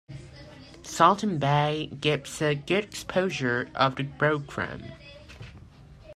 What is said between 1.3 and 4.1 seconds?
Bay gives a good exposure of the